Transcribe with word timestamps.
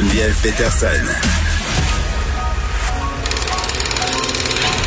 Geneviève 0.00 0.34
Peterson. 0.42 0.86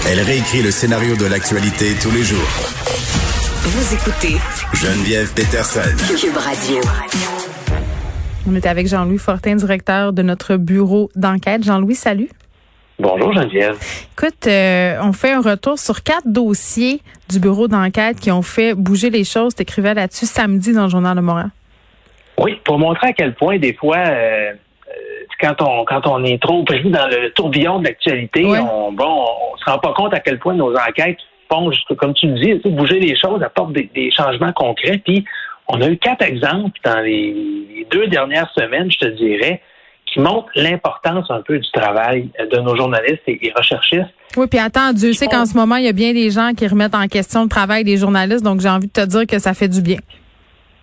Elle 0.09 0.21
réécrit 0.21 0.63
le 0.63 0.71
scénario 0.71 1.15
de 1.15 1.27
l'actualité 1.27 1.93
tous 2.01 2.09
les 2.09 2.23
jours. 2.23 2.39
Vous 3.61 3.93
écoutez 3.93 4.37
Geneviève 4.73 5.31
Peterson. 5.35 5.81
Cube 6.19 6.35
Radio. 6.35 6.81
On 8.49 8.55
est 8.55 8.65
avec 8.65 8.87
Jean-Louis 8.87 9.19
Fortin, 9.19 9.55
directeur 9.55 10.13
de 10.13 10.23
notre 10.23 10.55
bureau 10.55 11.11
d'enquête. 11.15 11.63
Jean-Louis, 11.63 11.93
salut. 11.93 12.29
Bonjour 12.97 13.33
Geneviève. 13.33 13.77
Écoute, 14.17 14.47
euh, 14.47 14.97
on 15.03 15.13
fait 15.13 15.33
un 15.33 15.41
retour 15.41 15.77
sur 15.77 16.01
quatre 16.01 16.25
dossiers 16.25 17.01
du 17.29 17.39
bureau 17.39 17.67
d'enquête 17.67 18.19
qui 18.19 18.31
ont 18.31 18.41
fait 18.41 18.73
bouger 18.73 19.11
les 19.11 19.25
choses. 19.25 19.53
T'écrivais 19.53 19.93
là-dessus 19.93 20.25
samedi 20.25 20.73
dans 20.73 20.85
le 20.85 20.89
Journal 20.89 21.15
de 21.15 21.21
Montréal. 21.21 21.51
Oui, 22.39 22.59
pour 22.65 22.79
montrer 22.79 23.09
à 23.09 23.13
quel 23.13 23.35
point 23.35 23.59
des 23.59 23.73
fois, 23.73 23.97
euh, 23.97 24.53
euh, 24.53 24.53
quand 25.39 25.61
on 25.61 25.85
quand 25.85 26.07
on 26.07 26.23
est 26.23 26.41
trop 26.41 26.63
pris 26.63 26.89
dans 26.89 27.07
le 27.07 27.31
tourbillon 27.31 27.79
de 27.79 27.85
l'actualité, 27.85 28.45
Ouais. 28.45 28.59
on 28.59 28.91
bon, 28.91 29.25
on, 29.53 29.57
se 29.57 29.65
rend 29.65 29.77
pas 29.79 29.93
compte 29.93 30.13
à 30.13 30.19
quel 30.19 30.39
point 30.39 30.53
nos 30.53 30.73
enquêtes 30.75 31.17
font, 31.49 31.71
comme 31.97 32.13
tu 32.13 32.27
le 32.27 32.39
dis, 32.39 32.69
bouger 32.69 32.99
les 32.99 33.15
choses, 33.17 33.41
apportent 33.43 33.73
des, 33.73 33.89
des 33.93 34.11
changements 34.11 34.53
concrets. 34.53 34.99
Puis 35.03 35.25
on 35.67 35.81
a 35.81 35.87
eu 35.89 35.97
quatre 35.97 36.23
exemples 36.23 36.79
dans 36.83 36.99
les, 37.01 37.33
les 37.75 37.87
deux 37.91 38.07
dernières 38.07 38.49
semaines, 38.53 38.91
je 38.91 38.97
te 38.99 39.07
dirais, 39.07 39.61
qui 40.05 40.19
montrent 40.19 40.49
l'importance 40.55 41.29
un 41.29 41.41
peu 41.41 41.57
du 41.59 41.71
travail 41.71 42.29
euh, 42.39 42.47
de 42.47 42.59
nos 42.59 42.75
journalistes 42.75 43.23
et, 43.27 43.47
et 43.47 43.53
recherchistes. 43.55 44.13
Oui, 44.37 44.47
puis 44.47 44.59
attends, 44.59 44.93
Dieu 44.93 45.13
sait 45.13 45.27
qu'en 45.27 45.45
ce 45.45 45.55
moment, 45.55 45.75
il 45.75 45.85
y 45.85 45.87
a 45.87 45.93
bien 45.93 46.13
des 46.13 46.29
gens 46.31 46.51
qui 46.55 46.67
remettent 46.67 46.95
en 46.95 47.07
question 47.07 47.43
le 47.43 47.49
travail 47.49 47.83
des 47.83 47.97
journalistes, 47.97 48.43
donc 48.43 48.59
j'ai 48.61 48.69
envie 48.69 48.87
de 48.87 48.91
te 48.93 49.05
dire 49.05 49.25
que 49.27 49.39
ça 49.39 49.53
fait 49.53 49.67
du 49.67 49.81
bien. 49.81 49.99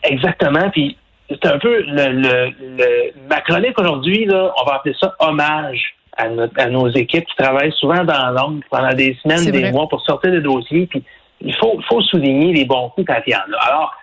Exactement. 0.03 0.71
Puis 0.71 0.97
c'est 1.31 1.47
un 1.47 1.59
peu 1.59 1.83
le, 1.83 2.09
le, 2.13 2.51
le- 2.77 3.13
ma 3.29 3.41
chronique 3.41 3.79
aujourd'hui, 3.79 4.25
là, 4.27 4.53
on 4.61 4.65
va 4.65 4.77
appeler 4.77 4.95
ça 5.01 5.15
hommage 5.21 5.95
à, 6.17 6.29
notre, 6.29 6.59
à 6.61 6.67
nos 6.67 6.89
équipes 6.89 7.25
qui 7.27 7.37
travaillent 7.37 7.73
souvent 7.73 8.05
dans 8.05 8.31
l'ombre 8.31 8.63
pendant 8.71 8.93
des 8.93 9.17
semaines, 9.23 9.39
des 9.53 9.63
mois 9.73 9.89
pour 9.89 10.03
sortir 10.03 10.31
des 10.33 10.41
dossiers. 10.41 10.87
Puis 10.87 11.03
il 11.41 11.55
faut, 11.57 11.81
faut 11.89 12.03
souligner 12.03 12.53
les 12.53 12.65
bons 12.65 12.91
coups 12.91 13.07
quand 13.07 13.21
il 13.27 13.33
y 13.33 13.37
en 13.37 13.41
a. 13.57 13.59
Alors, 13.69 13.95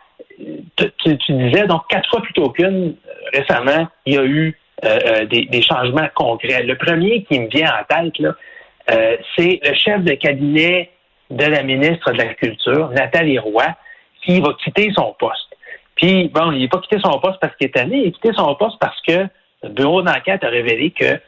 tu, 0.78 0.92
tu- 1.04 1.18
tu 1.18 1.34
disais 1.34 1.68
donc 1.68 1.82
quatre 1.90 2.10
fois 2.10 2.22
plutôt 2.22 2.50
qu'une 2.50 2.96
euh, 3.08 3.12
récemment, 3.40 3.88
il 4.06 4.14
y 4.14 4.18
a 4.18 4.24
eu 4.24 4.58
euh, 4.86 5.00
euh, 5.08 5.26
des, 5.26 5.46
des 5.46 5.62
changements 5.62 6.08
concrets. 6.16 6.64
Le 6.64 6.76
premier 6.78 7.24
qui 7.24 7.40
me 7.40 7.48
vient 7.48 7.72
en 7.72 7.84
tête, 8.04 8.18
là, 8.20 8.36
euh, 8.92 9.18
c'est 9.36 9.60
le 9.64 9.74
chef 9.74 10.02
de 10.04 10.14
cabinet 10.14 10.90
de 11.30 11.44
la 11.46 11.62
ministre 11.64 12.12
de 12.14 12.18
la 12.20 12.34
Culture, 12.36 12.90
Nathalie 12.92 13.38
Roy, 13.40 13.66
qui 14.24 14.40
va 14.40 14.54
quitter 14.64 14.92
son 14.96 15.14
poste. 15.20 15.57
Puis, 15.98 16.30
bon, 16.30 16.52
il 16.52 16.62
n'a 16.64 16.68
pas 16.68 16.80
quitté 16.80 17.00
son 17.04 17.20
poste 17.20 17.40
parce 17.42 17.56
qu'il 17.56 17.68
est 17.68 17.74
tanné, 17.74 17.98
il 17.98 18.08
a 18.08 18.12
quitté 18.12 18.32
son 18.34 18.54
poste 18.56 18.78
parce 18.80 19.00
que 19.02 19.28
le 19.64 19.70
bureau 19.70 20.02
d'enquête 20.02 20.44
a 20.44 20.50
révélé 20.50 20.92
que 20.92 21.20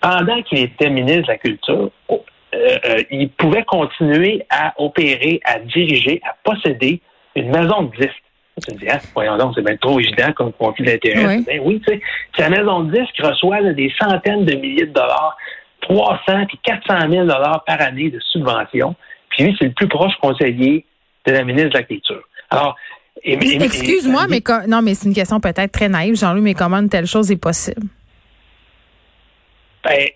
pendant 0.00 0.42
qu'il 0.42 0.60
était 0.60 0.90
ministre 0.90 1.22
de 1.22 1.28
la 1.28 1.38
Culture, 1.38 1.90
oh, 2.08 2.24
euh, 2.54 2.78
euh, 2.84 3.02
il 3.10 3.30
pouvait 3.30 3.64
continuer 3.64 4.44
à 4.50 4.74
opérer, 4.78 5.40
à 5.44 5.58
diriger, 5.58 6.20
à 6.24 6.34
posséder 6.42 7.00
une 7.36 7.50
maison 7.50 7.82
de 7.82 7.96
disques. 7.96 8.22
Tu 8.62 8.72
te 8.74 8.78
dis, 8.78 8.88
ah, 8.90 8.98
voyons 9.14 9.38
donc, 9.38 9.52
c'est 9.54 9.64
bien 9.64 9.76
trop 9.76 9.98
évident 9.98 10.32
comme 10.32 10.52
conflit 10.52 10.84
d'intérêt. 10.84 11.24
Oui. 11.24 11.44
Ben 11.46 11.60
oui, 11.64 11.80
tu 11.86 11.92
sais, 11.92 12.00
si 12.34 12.42
la 12.42 12.50
maison 12.50 12.80
de 12.80 12.98
disques 12.98 13.18
reçoit 13.22 13.60
là, 13.60 13.72
des 13.72 13.92
centaines 13.98 14.44
de 14.44 14.54
milliers 14.54 14.86
de 14.86 14.92
dollars, 14.92 15.36
300 15.82 16.46
puis 16.46 16.58
400 16.62 17.10
000 17.10 17.26
dollars 17.26 17.64
par 17.66 17.80
année 17.80 18.10
de 18.10 18.20
subventions, 18.20 18.94
puis 19.30 19.44
lui, 19.44 19.56
c'est 19.58 19.66
le 19.66 19.72
plus 19.72 19.88
proche 19.88 20.14
conseiller 20.20 20.84
de 21.26 21.32
la 21.32 21.44
ministre 21.44 21.70
de 21.70 21.78
la 21.78 21.84
Culture. 21.84 22.22
Alors, 22.50 22.76
Excuse-moi, 23.22 24.26
mais 24.28 24.42
non, 24.68 24.82
mais 24.82 24.94
c'est 24.94 25.08
une 25.08 25.14
question 25.14 25.40
peut-être 25.40 25.70
très 25.70 25.88
naïve, 25.88 26.16
Jean-Louis, 26.16 26.40
mais 26.40 26.54
comment 26.54 26.78
une 26.78 26.88
telle 26.88 27.06
chose 27.06 27.30
est 27.30 27.36
possible? 27.36 27.86
Ben, 29.84 30.06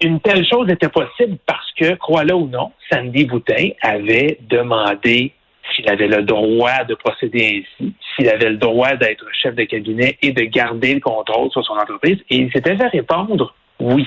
une 0.00 0.20
telle 0.20 0.46
chose 0.46 0.68
était 0.68 0.88
possible 0.88 1.38
parce 1.46 1.72
que, 1.72 1.94
crois-le 1.94 2.34
ou 2.34 2.48
non, 2.48 2.72
Sandy 2.90 3.24
Boutin 3.24 3.70
avait 3.80 4.38
demandé 4.48 5.32
s'il 5.74 5.88
avait 5.88 6.08
le 6.08 6.22
droit 6.22 6.84
de 6.84 6.94
procéder 6.94 7.64
ainsi, 7.80 7.94
s'il 8.14 8.28
avait 8.28 8.50
le 8.50 8.56
droit 8.56 8.94
d'être 8.94 9.24
chef 9.42 9.54
de 9.54 9.64
cabinet 9.64 10.16
et 10.22 10.32
de 10.32 10.42
garder 10.42 10.94
le 10.94 11.00
contrôle 11.00 11.50
sur 11.50 11.64
son 11.64 11.74
entreprise, 11.74 12.18
et 12.30 12.36
il 12.36 12.52
s'était 12.52 12.76
fait 12.76 12.88
répondre 12.88 13.54
oui. 13.80 14.06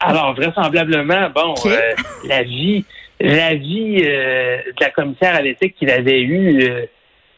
Alors, 0.00 0.34
vraisemblablement, 0.34 1.28
bon, 1.34 1.54
euh, 1.66 1.92
la 2.24 2.42
vie, 2.44 2.84
la 3.20 3.54
vie 3.54 4.00
euh, 4.04 4.58
de 4.58 4.80
la 4.80 4.90
commissaire 4.90 5.34
à 5.34 5.42
l'éthique 5.42 5.74
qu'il 5.76 5.90
avait 5.90 6.20
eue 6.20 6.62
euh, 6.62 6.86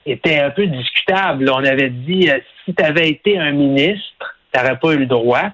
était 0.06 0.38
un 0.38 0.50
peu 0.50 0.66
discutable. 0.66 1.50
On 1.50 1.64
avait 1.64 1.90
dit, 1.90 2.30
euh, 2.30 2.38
si 2.64 2.74
tu 2.74 2.84
avais 2.84 3.08
été 3.08 3.38
un 3.38 3.52
ministre, 3.52 4.36
tu 4.52 4.60
n'aurais 4.60 4.78
pas 4.78 4.92
eu 4.92 4.98
le 4.98 5.06
droit. 5.06 5.50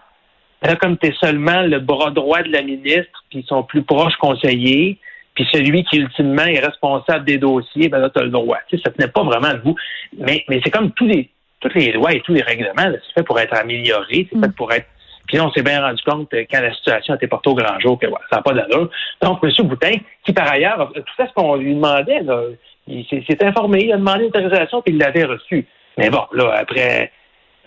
Là, 0.62 0.76
comme 0.76 0.96
tu 0.98 1.08
es 1.08 1.14
seulement 1.20 1.62
le 1.62 1.78
bras 1.80 2.10
droit 2.10 2.42
de 2.42 2.50
la 2.50 2.62
ministre, 2.62 3.24
puis 3.30 3.44
son 3.46 3.62
plus 3.62 3.82
proche 3.82 4.16
conseiller, 4.16 4.98
puis 5.34 5.46
celui 5.52 5.84
qui 5.84 5.98
ultimement 5.98 6.46
est 6.46 6.64
responsable 6.64 7.24
des 7.24 7.38
dossiers, 7.38 7.88
ben 7.88 7.98
là, 7.98 8.10
tu 8.10 8.18
as 8.18 8.24
le 8.24 8.30
droit. 8.30 8.58
Tu 8.68 8.76
sais, 8.76 8.82
ça 8.84 8.90
tenait 8.90 9.10
pas 9.10 9.22
vraiment 9.22 9.52
debout. 9.52 9.76
Mais, 10.18 10.44
mais 10.48 10.60
c'est 10.64 10.70
comme 10.70 10.92
tous 10.92 11.06
les, 11.06 11.28
toutes 11.60 11.74
les 11.74 11.92
lois 11.92 12.12
et 12.12 12.20
tous 12.20 12.32
les 12.32 12.42
règlements, 12.42 12.72
c'est 12.84 13.20
fait 13.20 13.22
pour 13.22 13.38
être 13.38 13.54
amélioré, 13.54 14.26
c'est 14.32 14.40
fait 14.40 14.54
pour 14.56 14.72
être. 14.72 14.86
Puis 15.26 15.36
là, 15.36 15.46
on 15.46 15.50
s'est 15.52 15.62
bien 15.62 15.80
rendu 15.80 16.02
compte 16.04 16.32
euh, 16.34 16.44
quand 16.50 16.60
la 16.60 16.72
situation 16.74 17.14
a 17.14 17.16
été 17.16 17.26
portée 17.26 17.50
au 17.50 17.54
grand 17.54 17.78
jour 17.80 17.98
que 17.98 18.06
voilà, 18.06 18.24
ça 18.30 18.36
n'a 18.36 18.42
pas 18.42 18.52
d'allure. 18.52 18.88
Donc, 19.20 19.40
M. 19.42 19.50
Boutin, 19.66 19.92
qui 20.24 20.32
par 20.32 20.50
ailleurs, 20.50 20.92
tout 20.94 21.02
fait 21.16 21.26
ce 21.26 21.32
qu'on 21.34 21.56
lui 21.56 21.74
demandait, 21.74 22.20
là, 22.20 22.42
il 22.86 23.04
s'est 23.06 23.44
informé, 23.44 23.84
il 23.84 23.92
a 23.92 23.96
demandé 23.96 24.24
une 24.24 24.28
autorisation, 24.28 24.82
puis 24.82 24.94
il 24.94 24.98
l'avait 24.98 25.24
reçue. 25.24 25.66
Mais 25.98 26.10
bon, 26.10 26.22
là, 26.32 26.54
après 26.58 27.10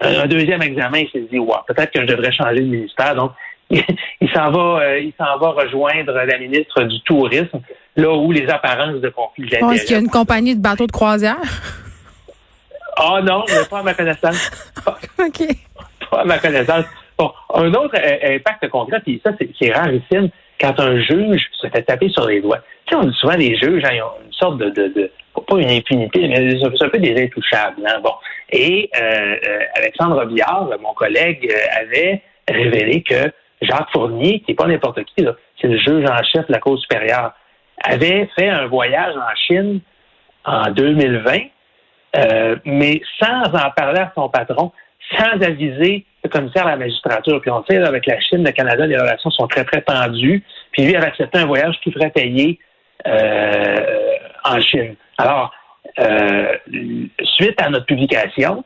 un, 0.01 0.27
deuxième 0.27 0.61
examen, 0.61 0.99
il 0.99 1.09
s'est 1.11 1.27
dit, 1.29 1.39
ouais, 1.39 1.55
peut-être 1.67 1.91
que 1.91 2.01
je 2.01 2.05
devrais 2.05 2.31
changer 2.31 2.61
de 2.61 2.67
ministère. 2.67 3.15
Donc, 3.15 3.31
il 3.69 4.29
s'en 4.33 4.49
va, 4.51 4.81
euh, 4.81 4.99
il 4.99 5.13
s'en 5.17 5.37
va 5.37 5.49
rejoindre 5.51 6.13
la 6.13 6.37
ministre 6.37 6.83
du 6.83 7.01
Tourisme, 7.01 7.59
là 7.95 8.13
où 8.15 8.31
les 8.31 8.49
apparences 8.49 9.01
de 9.01 9.09
conflit 9.09 9.45
Bon, 9.45 9.49
d'intérêts. 9.51 9.75
Est-ce 9.75 9.85
qu'il 9.85 9.95
y 9.95 9.99
a 9.99 10.01
une 10.01 10.09
compagnie 10.09 10.55
de 10.55 10.61
bateaux 10.61 10.87
de 10.87 10.91
croisière? 10.91 11.37
Ah 12.95 13.21
non, 13.21 13.45
mais 13.47 13.65
pas 13.69 13.79
à 13.79 13.83
ma 13.83 13.93
connaissance. 13.93 14.51
OK. 15.19 15.47
pas 16.09 16.21
à 16.21 16.25
ma 16.25 16.37
connaissance. 16.39 16.85
Bon, 17.19 17.31
un 17.53 17.73
autre 17.73 17.95
euh, 17.95 18.35
impact 18.37 18.69
concret, 18.69 19.01
puis 19.01 19.21
ça, 19.23 19.31
c'est 19.59 19.71
rarissime, 19.73 20.29
quand 20.59 20.79
un 20.79 20.99
juge 21.01 21.45
se 21.51 21.67
fait 21.67 21.83
taper 21.83 22.09
sur 22.09 22.25
les 22.27 22.41
doigts. 22.41 22.59
Tu 22.85 22.95
sais, 22.95 23.01
on 23.01 23.05
dit 23.05 23.15
souvent 23.15 23.35
les 23.35 23.55
juges, 23.57 23.83
hein, 23.83 23.91
ils 23.93 24.01
ont 24.01 24.25
une 24.25 24.33
sorte 24.33 24.57
de, 24.57 24.69
de, 24.69 24.87
de 24.87 25.11
pas 25.47 25.57
une 25.57 25.69
impunité, 25.69 26.27
mais 26.27 26.51
c'est 26.59 26.85
un 26.85 26.89
peu 26.89 26.99
des 26.99 27.23
intouchables. 27.23 27.81
Hein, 27.85 27.99
bon. 28.03 28.13
Et 28.51 28.89
euh, 28.99 29.35
euh, 29.47 29.59
Alexandre 29.75 30.25
Biard, 30.25 30.69
mon 30.81 30.93
collègue, 30.93 31.49
euh, 31.51 31.81
avait 31.81 32.21
révélé 32.49 33.03
que 33.03 33.31
Jacques 33.61 33.89
Fournier, 33.91 34.39
qui 34.41 34.51
n'est 34.51 34.55
pas 34.55 34.67
n'importe 34.67 35.03
qui, 35.03 35.25
c'est 35.61 35.67
le 35.67 35.77
juge 35.77 36.05
en 36.09 36.23
chef 36.23 36.47
de 36.47 36.53
la 36.53 36.59
Cour 36.59 36.79
supérieure, 36.79 37.33
avait 37.83 38.29
fait 38.37 38.49
un 38.49 38.67
voyage 38.67 39.15
en 39.15 39.35
Chine 39.35 39.81
en 40.45 40.71
2020, 40.71 41.37
euh, 42.15 42.55
mais 42.65 43.01
sans 43.19 43.43
en 43.43 43.71
parler 43.75 43.99
à 43.99 44.11
son 44.15 44.29
patron, 44.29 44.71
sans 45.17 45.41
aviser 45.41 46.05
le 46.23 46.29
commissaire 46.29 46.67
à 46.67 46.71
la 46.71 46.77
magistrature. 46.77 47.41
Puis 47.41 47.51
on 47.51 47.63
sait, 47.65 47.77
avec 47.77 48.05
la 48.05 48.19
Chine, 48.19 48.43
le 48.43 48.51
Canada, 48.51 48.85
les 48.85 48.97
relations 48.97 49.29
sont 49.31 49.47
très, 49.47 49.63
très 49.63 49.81
tendues. 49.81 50.43
Puis 50.71 50.83
lui 50.83 50.95
avait 50.95 51.07
accepté 51.07 51.39
un 51.39 51.45
voyage 51.45 51.75
tout 51.81 51.91
frais 51.91 52.11
payé 52.11 52.59
euh, 53.07 53.75
en 54.43 54.59
Chine. 54.61 54.95
Alors, 55.17 55.51
euh, 55.99 56.57
suite 57.23 57.61
à 57.61 57.69
notre 57.69 57.85
publication, 57.85 58.63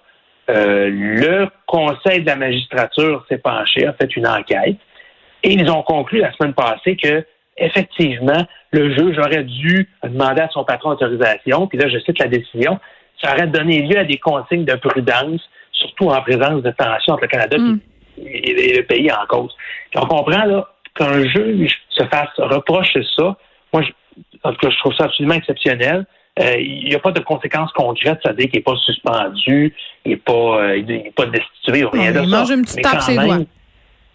euh, 0.49 0.89
le 0.91 1.47
Conseil 1.65 2.21
de 2.21 2.27
la 2.27 2.35
magistrature 2.35 3.25
s'est 3.29 3.37
penché, 3.37 3.85
a 3.85 3.93
fait 3.93 4.15
une 4.15 4.27
enquête, 4.27 4.77
et 5.43 5.53
ils 5.53 5.69
ont 5.71 5.83
conclu 5.83 6.19
la 6.19 6.31
semaine 6.33 6.53
passée 6.53 6.95
que 6.95 7.25
effectivement, 7.57 8.45
le 8.71 8.95
juge 8.95 9.17
aurait 9.19 9.43
dû 9.43 9.89
demander 10.03 10.41
à 10.41 10.49
son 10.49 10.63
patron 10.63 10.91
autorisation, 10.91 11.67
puis 11.67 11.77
là, 11.77 11.87
je 11.87 11.99
cite 11.99 12.19
la 12.19 12.27
décision, 12.27 12.79
ça 13.21 13.33
aurait 13.33 13.47
donné 13.47 13.81
lieu 13.81 13.97
à 13.97 14.03
des 14.03 14.17
consignes 14.17 14.65
de 14.65 14.75
prudence, 14.75 15.41
surtout 15.73 16.09
en 16.09 16.21
présence 16.21 16.61
de 16.63 16.71
tensions 16.71 17.13
entre 17.13 17.23
le 17.23 17.27
Canada 17.27 17.57
Mm. 17.57 17.79
et, 18.25 18.71
et 18.71 18.77
le 18.77 18.83
pays 18.83 19.11
en 19.11 19.25
cause. 19.27 19.53
Puis 19.91 19.99
on 20.01 20.05
comprend 20.07 20.45
là 20.45 20.67
qu'un 20.95 21.23
juge 21.27 21.75
se 21.89 22.03
fasse 22.05 22.29
reprocher 22.37 23.03
ça. 23.17 23.35
Moi, 23.73 23.81
je, 23.83 23.91
en 24.43 24.51
tout 24.53 24.59
cas, 24.59 24.69
je 24.69 24.77
trouve 24.77 24.93
ça 24.95 25.05
absolument 25.05 25.35
exceptionnel. 25.35 26.05
euh, 26.39 26.55
il 26.59 26.85
n'y 26.85 26.95
a 26.95 26.99
pas 26.99 27.11
de 27.11 27.19
conséquences 27.19 27.71
concrètes, 27.73 28.19
c'est-à-dire 28.23 28.49
qu'il 28.49 28.59
n'est 28.59 28.63
pas 28.63 28.75
suspendu, 28.77 29.73
il 30.05 30.11
n'est 30.11 30.17
pas, 30.17 30.33
euh, 30.33 30.77
il 30.77 30.91
est 30.91 31.13
pas 31.15 31.25
destitué 31.27 31.83
ou 31.85 31.89
rien 31.91 32.11
de 32.11 32.21
il 32.21 32.29
ça. 32.29 32.37
mange 32.37 32.49
une 32.51 32.63
petite 32.63 32.81
tape 32.81 33.01
ses 33.01 33.15
même, 33.17 33.27
doigts. 33.27 33.37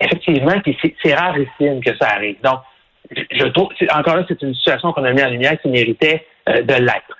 Effectivement, 0.00 0.60
puis 0.60 0.76
c'est- 1.02 1.14
rarissime 1.14 1.80
que 1.82 1.96
ça 1.96 2.08
arrive. 2.10 2.36
Donc, 2.42 2.60
je- 3.16 3.22
je 3.38 3.44
trouve, 3.46 3.68
encore 3.92 4.16
là, 4.16 4.24
c'est 4.28 4.40
une 4.42 4.54
situation 4.54 4.92
qu'on 4.92 5.04
a 5.04 5.12
mis 5.12 5.22
en 5.22 5.30
lumière 5.30 5.60
qui 5.60 5.68
méritait 5.68 6.24
euh, 6.48 6.62
de 6.62 6.74
l'être. 6.74 7.16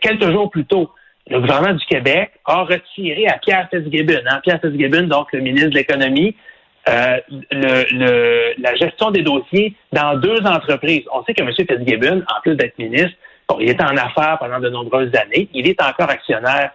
Quelques 0.00 0.30
jours 0.30 0.50
plus 0.50 0.64
tôt, 0.66 0.90
le 1.32 1.40
gouvernement 1.40 1.74
du 1.74 1.84
Québec 1.86 2.32
a 2.44 2.62
retiré 2.64 3.26
à 3.26 3.38
Pierre 3.38 3.66
Fitzgibbon, 3.70 4.20
hein, 4.28 4.40
Pierre 4.42 4.60
Fitzgibbon, 4.60 5.04
donc 5.04 5.32
le 5.32 5.40
ministre 5.40 5.70
de 5.70 5.76
l'Économie, 5.76 6.36
euh, 6.88 7.16
la 8.58 8.74
gestion 8.74 9.10
des 9.10 9.22
dossiers 9.22 9.74
dans 9.92 10.16
deux 10.18 10.40
entreprises. 10.44 11.04
On 11.12 11.24
sait 11.24 11.32
que 11.32 11.42
M. 11.42 11.50
Fitzgibbon, 11.54 12.22
en 12.28 12.40
plus 12.42 12.54
d'être 12.54 12.78
ministre, 12.78 13.16
bon, 13.48 13.56
il 13.60 13.70
était 13.70 13.82
en 13.82 13.96
affaires 13.96 14.36
pendant 14.40 14.60
de 14.60 14.68
nombreuses 14.68 15.14
années. 15.16 15.48
Il 15.54 15.66
est 15.66 15.80
encore 15.82 16.10
actionnaire 16.10 16.72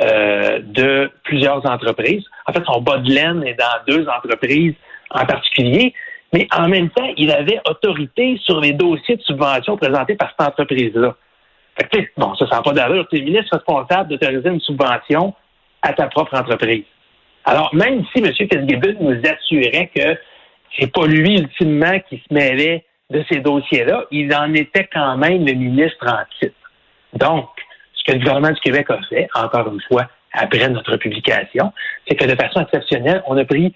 euh, 0.00 0.60
de 0.62 1.10
plusieurs 1.24 1.64
entreprises. 1.66 2.24
En 2.46 2.52
fait, 2.54 2.62
son 2.64 2.80
bas 2.80 2.98
de 2.98 3.10
laine 3.10 3.44
est 3.44 3.58
dans 3.58 3.94
deux 3.94 4.08
entreprises 4.08 4.74
en 5.10 5.26
particulier. 5.26 5.92
Mais 6.32 6.48
en 6.56 6.68
même 6.68 6.88
temps, 6.90 7.10
il 7.16 7.30
avait 7.30 7.60
autorité 7.68 8.38
sur 8.42 8.60
les 8.60 8.72
dossiers 8.72 9.16
de 9.16 9.22
subvention 9.22 9.76
présentés 9.76 10.14
par 10.14 10.30
cette 10.30 10.48
entreprise-là. 10.48 11.14
Bon, 12.16 12.34
ça 12.34 12.44
ne 12.44 12.50
sent 12.50 12.60
pas 12.64 12.72
d'allure. 12.72 13.06
Tu 13.08 13.18
es 13.18 13.22
ministre 13.22 13.56
responsable 13.56 14.10
d'autoriser 14.10 14.48
une 14.48 14.60
subvention 14.60 15.34
à 15.82 15.92
ta 15.92 16.08
propre 16.08 16.36
entreprise. 16.36 16.84
Alors, 17.44 17.74
même 17.74 18.04
si 18.12 18.22
M. 18.22 18.32
Fitzgibbon 18.34 18.96
nous 19.00 19.20
assurait 19.24 19.90
que 19.94 20.18
c'est 20.78 20.92
pas 20.92 21.06
lui, 21.06 21.38
ultimement, 21.38 21.98
qui 22.08 22.16
se 22.16 22.34
mêlait 22.34 22.84
de 23.10 23.24
ces 23.30 23.40
dossiers-là, 23.40 24.04
il 24.10 24.34
en 24.34 24.52
était 24.54 24.88
quand 24.92 25.16
même 25.16 25.46
le 25.46 25.54
ministre 25.54 26.06
en 26.06 26.24
titre. 26.40 26.54
Donc, 27.14 27.48
ce 27.94 28.04
que 28.04 28.12
le 28.12 28.18
gouvernement 28.18 28.52
du 28.52 28.60
Québec 28.60 28.90
a 28.90 28.98
fait, 29.08 29.28
encore 29.34 29.72
une 29.72 29.80
fois, 29.82 30.08
après 30.32 30.68
notre 30.68 30.96
publication, 30.96 31.72
c'est 32.06 32.16
que 32.16 32.26
de 32.26 32.34
façon 32.34 32.60
exceptionnelle, 32.60 33.22
on 33.26 33.36
a 33.38 33.44
pris 33.44 33.74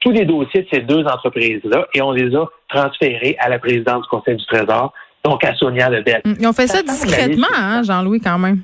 tous 0.00 0.10
les 0.10 0.24
dossiers 0.24 0.62
de 0.62 0.68
ces 0.72 0.80
deux 0.80 1.04
entreprises-là 1.04 1.86
et 1.94 2.02
on 2.02 2.10
les 2.10 2.34
a 2.34 2.46
transférés 2.68 3.36
à 3.38 3.48
la 3.48 3.60
présidente 3.60 4.02
du 4.02 4.08
Conseil 4.08 4.36
du 4.36 4.44
Trésor, 4.46 4.92
donc 5.24 5.44
à 5.44 5.54
Sonia 5.54 5.88
Lebel. 5.88 6.20
Hum, 6.24 6.36
Ils 6.40 6.46
ont 6.46 6.52
fait 6.52 6.66
ça 6.66 6.82
discrètement, 6.82 7.46
hein, 7.54 7.82
Jean-Louis, 7.82 8.20
quand 8.20 8.38
même. 8.38 8.62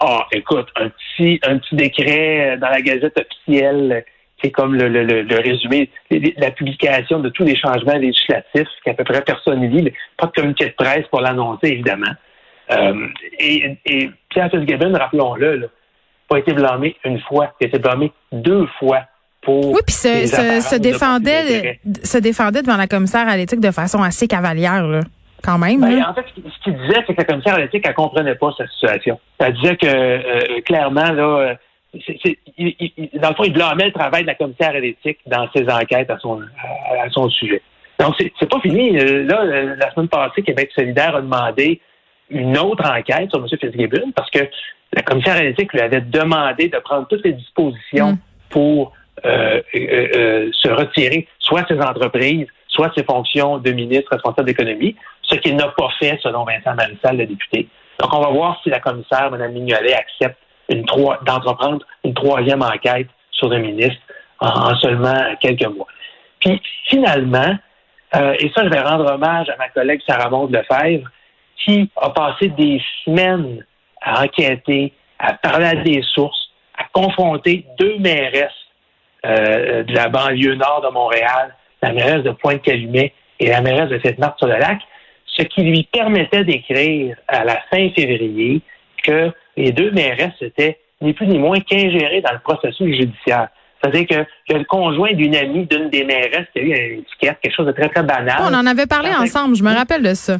Ah, 0.00 0.26
écoute, 0.32 0.68
un 0.76 0.88
petit, 0.88 1.38
un 1.46 1.58
petit 1.58 1.76
décret 1.76 2.56
dans 2.60 2.68
la 2.68 2.80
Gazette 2.82 3.16
officielle, 3.18 4.04
c'est 4.42 4.50
comme 4.50 4.74
le, 4.74 4.88
le, 4.88 5.04
le, 5.04 5.22
le 5.22 5.36
résumé, 5.36 5.88
la 6.38 6.50
publication 6.50 7.20
de 7.20 7.28
tous 7.28 7.44
les 7.44 7.56
changements 7.56 7.96
législatifs 7.96 8.66
qu'à 8.84 8.94
peu 8.94 9.04
près 9.04 9.22
personne 9.22 9.60
ne 9.60 9.68
lit. 9.68 9.92
Pas 10.16 10.26
de 10.26 10.32
communiqué 10.32 10.66
de 10.66 10.72
presse 10.72 11.06
pour 11.08 11.20
l'annoncer, 11.20 11.68
évidemment. 11.68 12.10
Euh, 12.72 13.06
et, 13.38 13.78
et 13.86 14.10
Pierre 14.30 14.50
Fitzgibbon, 14.50 14.92
rappelons-le, 14.98 15.56
là, 15.56 15.66
pas 16.28 16.38
été 16.38 16.52
blâmé 16.52 16.96
une 17.04 17.20
fois, 17.20 17.54
il 17.60 17.64
a 17.64 17.68
été 17.68 17.78
blâmé 17.78 18.12
deux 18.32 18.66
fois 18.80 19.02
pour. 19.42 19.72
Oui, 19.72 19.80
puis 19.86 19.94
se, 19.94 20.78
défendait, 20.78 21.78
se 22.02 22.18
défendait 22.18 22.62
devant 22.62 22.76
la 22.76 22.88
commissaire 22.88 23.28
à 23.28 23.36
l'éthique 23.36 23.60
de 23.60 23.70
façon 23.70 24.02
assez 24.02 24.26
cavalière, 24.26 24.84
là. 24.86 25.00
Quand 25.44 25.58
même. 25.58 25.80
Ben, 25.80 26.04
en 26.08 26.14
fait, 26.14 26.24
ce 26.28 26.64
qu'il- 26.64 26.74
disait, 26.76 27.02
c'est 27.06 27.14
que 27.14 27.20
la 27.20 27.24
commissaire 27.24 27.54
à 27.54 27.58
l'éthique, 27.58 27.84
elle 27.86 27.94
comprenait 27.94 28.34
pas 28.36 28.52
sa 28.56 28.66
situation. 28.68 29.18
Elle 29.38 29.54
disait 29.54 29.76
que, 29.76 29.86
euh, 29.86 30.60
clairement, 30.64 31.10
là, 31.12 31.22
euh, 31.50 31.54
il- 31.94 32.76
il- 32.78 33.10
dans 33.20 33.30
le 33.30 33.34
fond, 33.34 33.44
il 33.44 33.52
blâmait 33.52 33.86
le 33.86 33.92
travail 33.92 34.22
de 34.22 34.28
la 34.28 34.34
commissaire 34.34 34.70
à 34.70 34.78
l'éthique 34.80 35.18
dans 35.26 35.48
ses 35.54 35.68
enquêtes 35.68 36.10
à 36.10 36.18
son, 36.18 36.40
à, 36.40 37.04
à 37.04 37.10
son 37.10 37.28
sujet. 37.28 37.60
Donc, 37.98 38.14
c'est 38.18 38.48
pas 38.48 38.60
fini. 38.60 38.98
Euh, 38.98 39.24
Là, 39.24 39.44
la 39.76 39.90
semaine 39.92 40.08
passée, 40.08 40.42
Québec 40.42 40.70
solidaire 40.74 41.14
a 41.16 41.20
demandé 41.20 41.80
une 42.30 42.56
autre 42.58 42.84
enquête 42.88 43.30
sur 43.30 43.40
M. 43.40 43.46
Fitzgibbon 43.60 44.10
parce 44.16 44.30
que 44.30 44.40
la 44.94 45.02
commissaire 45.02 45.36
à 45.36 45.42
l'éthique 45.42 45.72
lui 45.72 45.80
avait 45.80 46.00
demandé 46.00 46.68
de 46.68 46.78
prendre 46.78 47.06
toutes 47.08 47.24
les 47.24 47.32
dispositions 47.32 48.12
Mm. 48.12 48.18
pour 48.50 48.92
euh, 49.24 49.60
euh, 49.76 50.08
euh, 50.16 50.50
se 50.52 50.68
retirer 50.68 51.28
soit 51.38 51.64
ses 51.68 51.78
entreprises, 51.80 52.46
soit 52.72 52.90
ses 52.96 53.04
fonctions 53.04 53.58
de 53.58 53.70
ministre 53.70 54.10
responsable 54.10 54.46
d'économie, 54.46 54.96
ce 55.22 55.36
qu'il 55.36 55.56
n'a 55.56 55.68
pas 55.68 55.88
fait 55.98 56.18
selon 56.22 56.44
Vincent 56.44 56.74
Marissal, 56.74 57.16
le 57.16 57.26
député. 57.26 57.68
Donc, 58.00 58.12
on 58.14 58.20
va 58.20 58.30
voir 58.30 58.60
si 58.62 58.70
la 58.70 58.80
commissaire, 58.80 59.30
Mme 59.30 59.52
Mignolet, 59.52 59.94
accepte 59.94 60.38
d'entreprendre 60.68 61.84
une 62.04 62.14
troisième 62.14 62.62
enquête 62.62 63.08
sur 63.30 63.48
le 63.48 63.58
ministre 63.58 64.00
en, 64.40 64.70
en 64.70 64.76
seulement 64.76 65.36
quelques 65.40 65.66
mois. 65.66 65.86
Puis, 66.40 66.60
finalement, 66.86 67.56
euh, 68.16 68.34
et 68.38 68.50
ça, 68.54 68.64
je 68.64 68.68
vais 68.68 68.80
rendre 68.80 69.10
hommage 69.12 69.48
à 69.48 69.56
ma 69.56 69.68
collègue 69.68 70.00
Sarah 70.06 70.30
Maud 70.30 70.50
Lefebvre, 70.50 71.08
qui 71.64 71.90
a 71.96 72.10
passé 72.10 72.48
des 72.48 72.82
semaines 73.04 73.64
à 74.00 74.24
enquêter, 74.24 74.92
à 75.18 75.34
parler 75.34 75.66
à 75.66 75.74
des 75.76 76.02
sources, 76.02 76.50
à 76.76 76.84
confronter 76.92 77.64
deux 77.78 77.98
mairesses 77.98 78.50
euh, 79.24 79.84
de 79.84 79.94
la 79.94 80.08
banlieue 80.08 80.54
nord 80.54 80.82
de 80.82 80.92
Montréal, 80.92 81.54
la 81.82 81.92
mairesse 81.92 82.22
de 82.22 82.30
Pointe-Calumet 82.30 83.12
et 83.40 83.48
la 83.48 83.60
mairesse 83.60 83.90
de 83.90 84.00
Sainte-Marthe-sur-le-Lac, 84.02 84.80
ce 85.26 85.42
qui 85.42 85.62
lui 85.62 85.88
permettait 85.92 86.44
d'écrire 86.44 87.16
à 87.28 87.44
la 87.44 87.60
fin 87.70 87.90
février 87.90 88.60
que 89.02 89.32
les 89.56 89.72
deux 89.72 89.90
mairesses 89.90 90.40
étaient 90.40 90.78
ni 91.00 91.12
plus 91.12 91.26
ni 91.26 91.38
moins 91.38 91.58
qu'ingérées 91.60 92.20
dans 92.20 92.32
le 92.32 92.38
processus 92.38 92.96
judiciaire. 92.96 93.48
C'est-à-dire 93.82 94.06
que, 94.06 94.54
le 94.54 94.64
conjoint 94.64 95.12
d'une 95.12 95.34
amie 95.34 95.66
d'une 95.66 95.90
des 95.90 96.04
mairesses 96.04 96.46
qui 96.52 96.60
a 96.60 96.62
eu 96.62 96.68
une 96.68 97.00
étiquette, 97.00 97.38
quelque 97.42 97.54
chose 97.54 97.66
de 97.66 97.72
très, 97.72 97.88
très 97.88 98.02
banal. 98.04 98.36
On 98.40 98.54
en 98.54 98.66
avait 98.66 98.86
parlé 98.86 99.08
150 99.08 99.22
ensemble, 99.24 99.56
je 99.56 99.64
me 99.64 99.74
rappelle 99.74 100.02
de 100.02 100.14
ça. 100.14 100.38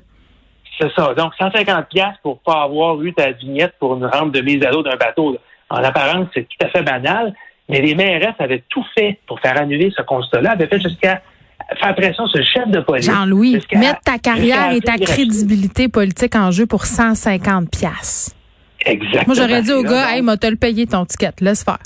C'est 0.80 0.92
ça. 0.94 1.12
Donc, 1.14 1.32
150 1.38 1.88
pièces 1.88 2.16
pour 2.22 2.38
pas 2.40 2.62
avoir 2.62 3.00
eu 3.02 3.12
ta 3.12 3.32
vignette 3.32 3.74
pour 3.80 3.96
une 3.96 4.06
rampe 4.06 4.32
de 4.32 4.40
mise 4.40 4.64
à 4.64 4.70
l'eau 4.70 4.82
d'un 4.82 4.96
bateau. 4.96 5.32
là. 5.32 5.38
En 5.70 5.82
apparence, 5.82 6.28
c'est 6.34 6.42
tout 6.42 6.66
à 6.66 6.68
fait 6.68 6.82
banal, 6.82 7.34
mais 7.68 7.80
les 7.80 7.94
mairesses 7.94 8.34
avaient 8.38 8.62
tout 8.68 8.84
fait 8.94 9.18
pour 9.26 9.40
faire 9.40 9.58
annuler 9.60 9.92
ce 9.96 10.02
constat-là, 10.02 10.52
avaient 10.52 10.66
fait 10.66 10.80
jusqu'à 10.80 11.22
faire 11.78 11.94
pression 11.94 12.26
sur 12.26 12.38
le 12.38 12.44
chef 12.44 12.68
de 12.68 12.80
police. 12.80 13.06
Jean-Louis, 13.06 13.58
mettre 13.74 14.00
ta 14.00 14.18
carrière 14.18 14.72
et 14.72 14.80
ta 14.80 14.98
crédibilité 14.98 15.88
politique 15.88 16.34
en 16.36 16.50
jeu 16.50 16.66
pour 16.66 16.84
150 16.84 17.70
piastres. 17.70 18.36
Exactement. 18.84 19.22
Moi, 19.26 19.34
j'aurais 19.36 19.62
dit 19.62 19.72
au 19.72 19.82
gars, 19.82 20.14
hey, 20.14 20.22
m'a 20.22 20.36
te 20.36 20.46
le 20.46 20.56
payé 20.56 20.86
ton 20.86 21.04
ticket, 21.04 21.30
laisse 21.40 21.64
faire. 21.64 21.78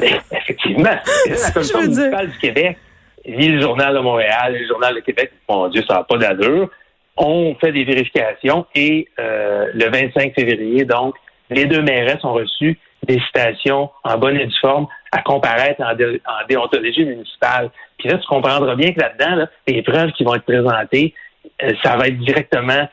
Effectivement. 0.32 0.96
La 1.28 1.50
commission 1.54 1.80
municipale 1.82 2.30
du 2.30 2.38
Québec 2.38 2.78
lit 3.24 3.48
le 3.48 3.60
Journal 3.60 3.94
de 3.94 4.00
Montréal, 4.00 4.56
le 4.58 4.66
Journal 4.66 4.94
de 4.94 5.00
Québec. 5.00 5.32
Mon 5.48 5.68
Dieu, 5.68 5.82
ça 5.88 5.94
n'a 5.94 6.04
pas 6.04 6.16
d'allure. 6.16 6.70
On 7.16 7.54
fait 7.60 7.72
des 7.72 7.84
vérifications 7.84 8.66
et 8.74 9.08
euh, 9.18 9.66
le 9.74 9.90
25 9.90 10.34
février, 10.34 10.84
donc, 10.84 11.14
les 11.50 11.66
deux 11.66 11.82
mairesses 11.82 12.24
ont 12.24 12.32
reçu 12.32 12.78
des 13.06 13.20
citations 13.20 13.90
en 14.04 14.18
bonne 14.18 14.36
et 14.36 14.46
due 14.46 14.60
forme 14.60 14.86
à 15.12 15.22
comparaître 15.22 15.82
en, 15.82 15.94
dé- 15.94 16.20
en 16.26 16.46
déontologie 16.48 17.04
municipale. 17.04 17.70
Puis 17.98 18.08
là, 18.08 18.18
tu 18.18 18.26
comprendras 18.26 18.74
bien 18.76 18.92
que 18.92 19.00
là-dedans, 19.00 19.36
là, 19.36 19.46
les 19.66 19.82
preuves 19.82 20.12
qui 20.12 20.24
vont 20.24 20.34
être 20.34 20.44
présentées, 20.44 21.14
euh, 21.62 21.72
ça 21.82 21.96
va 21.96 22.08
être 22.08 22.18
directement 22.18 22.88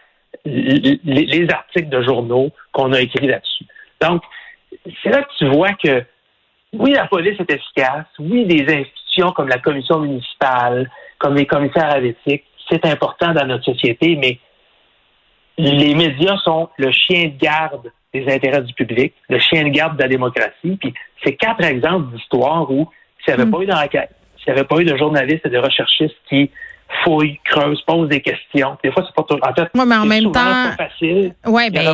l- 0.46 1.00
l- 1.06 1.26
les 1.28 1.48
articles 1.52 1.90
de 1.90 2.02
journaux 2.02 2.50
qu'on 2.72 2.92
a 2.94 3.02
écrits 3.02 3.28
là-dessus. 3.28 3.66
Donc, 4.02 4.24
c'est 5.04 5.10
là 5.10 5.24
que 5.24 5.34
tu 5.38 5.48
vois 5.48 5.74
que 5.74 6.04
oui, 6.74 6.92
la 6.92 7.08
police 7.08 7.40
est 7.40 7.52
efficace. 7.52 8.06
Oui, 8.20 8.46
des 8.46 8.64
institutions 8.64 9.32
comme 9.32 9.48
la 9.48 9.60
commission 9.60 10.00
municipale, 10.00 10.90
comme 11.18 11.36
les 11.36 11.46
commissaires 11.46 11.90
à 11.92 12.00
l'éthique, 12.00 12.44
c'est 12.70 12.86
important 12.86 13.34
dans 13.34 13.46
notre 13.46 13.64
société, 13.64 14.16
mais 14.16 14.40
les 15.58 15.96
médias 15.96 16.38
sont 16.44 16.70
le 16.78 16.92
chien 16.92 17.30
de 17.30 17.38
garde 17.38 17.92
des 18.14 18.28
intérêts 18.32 18.62
du 18.62 18.74
public, 18.74 19.14
le 19.30 19.40
chien 19.40 19.64
de 19.64 19.70
garde 19.70 19.98
de 19.98 20.02
la 20.04 20.08
démocratie. 20.08 20.78
Puis 20.80 20.94
c'est 21.24 21.36
quatre 21.36 21.64
exemples 21.64 22.16
d'histoires 22.16 22.70
où 22.72 22.90
s'il 23.24 23.34
n'y 23.34 23.42
avait 23.42 23.50
Mm. 23.50 23.52
pas 23.52 23.62
eu 23.62 23.66
d'enquête, 23.66 24.10
s'il 24.38 24.54
n'y 24.54 24.60
avait 24.60 24.68
pas 24.68 24.78
eu 24.80 24.86
de 24.86 24.96
journalistes 24.96 25.46
et 25.46 25.50
de 25.50 25.58
recherchistes 25.58 26.16
qui 26.30 26.50
fouillent, 27.04 27.40
creusent, 27.46 27.82
posent 27.86 28.10
des 28.10 28.22
questions. 28.22 28.78
Des 28.84 28.92
fois, 28.92 29.04
c'est 29.06 29.16
pas 29.16 29.24
tout. 29.28 29.40
En 29.42 29.54
fait, 29.54 29.70
Ouais, 29.78 29.86
mais 29.86 29.96
en 29.96 30.04
c'est 30.04 30.08
même 30.08 30.24
souvent 30.24 30.34
temps- 30.34 30.76
pas 30.78 30.86
facile. 30.90 31.34
Ouais, 31.46 31.68
Il 31.68 31.72
n'y 31.74 31.78
pas 31.78 31.94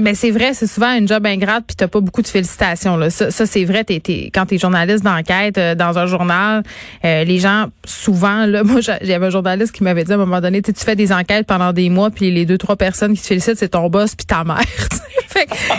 Ben 0.00 0.14
c'est 0.14 0.30
vrai, 0.30 0.54
c'est 0.54 0.66
souvent 0.66 0.92
une 0.96 1.06
job 1.08 1.24
ingrate 1.26 1.64
puis 1.66 1.76
t'as 1.76 1.88
pas 1.88 2.00
beaucoup 2.00 2.22
de 2.22 2.26
félicitations 2.28 2.96
là. 2.96 3.10
Ça, 3.10 3.30
ça, 3.30 3.46
c'est 3.46 3.64
vrai. 3.64 3.84
T'es, 3.84 4.00
t'es- 4.00 4.30
quand 4.32 4.46
t'es 4.46 4.58
journaliste 4.58 5.04
d'enquête 5.04 5.58
euh, 5.58 5.74
dans 5.74 5.98
un 5.98 6.06
journal, 6.06 6.62
euh, 7.04 7.24
les 7.24 7.38
gens 7.38 7.66
souvent 7.84 8.46
là, 8.46 8.62
moi 8.64 8.80
j'a- 8.80 8.98
j'avais 9.02 9.26
un 9.26 9.30
journaliste 9.30 9.72
qui 9.74 9.82
m'avait 9.84 10.04
dit 10.04 10.12
à 10.12 10.14
un 10.14 10.18
moment 10.18 10.40
donné, 10.40 10.62
tu 10.62 10.72
fais 10.74 10.96
des 10.96 11.12
enquêtes 11.12 11.46
pendant 11.46 11.72
des 11.72 11.90
mois 11.90 12.10
puis 12.10 12.30
les 12.30 12.46
deux 12.46 12.58
trois 12.58 12.76
personnes 12.76 13.14
qui 13.14 13.22
te 13.22 13.26
félicitent 13.26 13.56
c'est 13.58 13.70
ton 13.70 13.88
boss 13.88 14.14
puis 14.14 14.26
ta 14.26 14.44
mère. 14.44 14.58